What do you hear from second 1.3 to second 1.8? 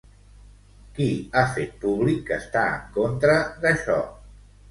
ha fet